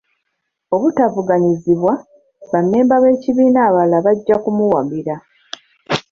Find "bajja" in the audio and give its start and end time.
4.05-4.35